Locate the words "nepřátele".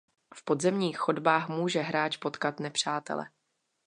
2.59-3.29